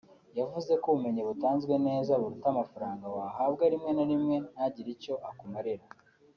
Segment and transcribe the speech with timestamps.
[0.39, 5.85] yavuze ko ubumenyi butanzwe neza buruta amafaranga wahabwa rimwe na rimwe ntagire icyo akumarira